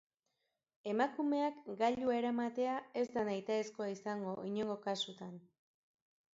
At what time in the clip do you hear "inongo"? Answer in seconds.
4.51-4.81